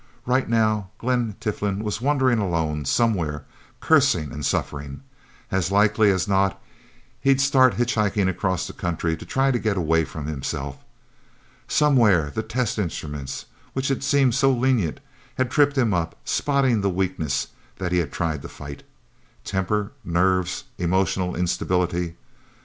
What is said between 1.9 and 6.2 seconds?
wandering alone, somewhere, cursing and suffering. As likely